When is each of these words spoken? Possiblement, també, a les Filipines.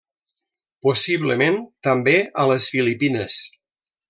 Possiblement, 0.85 1.59
també, 1.89 2.17
a 2.45 2.49
les 2.53 2.67
Filipines. 2.77 3.39